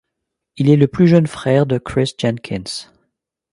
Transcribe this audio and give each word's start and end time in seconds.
Il 0.57 0.67
est 0.71 0.77
le 0.77 0.87
plus 0.87 1.07
jeune 1.07 1.27
frère 1.27 1.67
de 1.67 1.77
Kris 1.77 2.15
Jenkins. 2.17 2.89